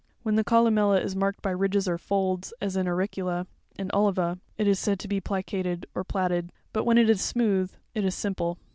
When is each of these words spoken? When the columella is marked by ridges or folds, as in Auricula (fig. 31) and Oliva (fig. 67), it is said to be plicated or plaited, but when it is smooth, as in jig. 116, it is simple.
When 0.23 0.33
the 0.33 0.43
columella 0.43 0.99
is 0.99 1.15
marked 1.15 1.43
by 1.43 1.51
ridges 1.51 1.87
or 1.87 1.99
folds, 1.99 2.55
as 2.59 2.75
in 2.75 2.87
Auricula 2.87 3.41
(fig. 3.41 3.77
31) 3.77 3.77
and 3.77 3.91
Oliva 3.93 4.29
(fig. 4.31 4.65
67), 4.65 4.67
it 4.67 4.71
is 4.71 4.79
said 4.79 4.99
to 4.99 5.07
be 5.07 5.21
plicated 5.21 5.85
or 5.93 6.03
plaited, 6.03 6.51
but 6.73 6.85
when 6.85 6.97
it 6.97 7.07
is 7.07 7.21
smooth, 7.21 7.69
as 7.69 7.73
in 7.93 8.01
jig. 8.01 8.01
116, 8.01 8.03
it 8.03 8.05
is 8.07 8.15
simple. 8.15 8.57